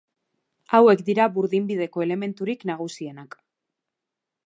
[0.77, 3.41] Hauek dira burdinbideko elementurik nagusienak.